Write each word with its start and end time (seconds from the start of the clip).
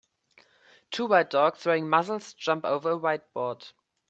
Two 0.89 1.05
white 1.05 1.29
dogs 1.29 1.63
wearing 1.63 1.87
muzzles 1.87 2.33
jump 2.33 2.65
over 2.65 2.93
a 2.93 2.97
whiteboard. 2.97 3.71